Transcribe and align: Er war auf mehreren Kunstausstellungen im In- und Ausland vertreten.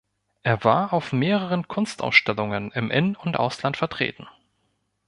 Er 0.41 0.63
war 0.63 0.93
auf 0.93 1.13
mehreren 1.13 1.67
Kunstausstellungen 1.67 2.71
im 2.71 2.89
In- 2.89 3.15
und 3.15 3.37
Ausland 3.37 3.77
vertreten. 3.77 4.27